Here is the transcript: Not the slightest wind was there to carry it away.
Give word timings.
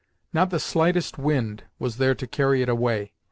Not 0.33 0.49
the 0.49 0.59
slightest 0.59 1.19
wind 1.19 1.65
was 1.77 1.97
there 1.97 2.15
to 2.15 2.25
carry 2.25 2.63
it 2.63 2.69
away. 2.69 3.13